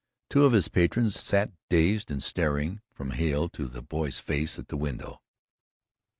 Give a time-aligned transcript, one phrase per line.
[0.31, 4.69] Two of his patrons sat dazed and staring from Hale to the boy's face at
[4.69, 5.21] the window.